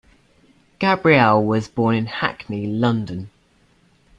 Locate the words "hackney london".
2.07-3.29